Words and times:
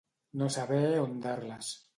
No 0.41 0.47
saber 0.55 0.81
on 1.05 1.15
dar-les. 1.27 1.73